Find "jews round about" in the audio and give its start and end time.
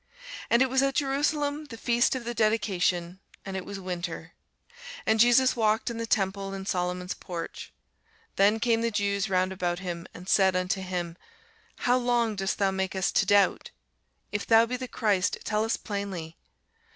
8.89-9.77